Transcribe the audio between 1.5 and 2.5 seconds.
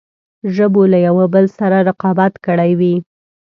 سره رقابت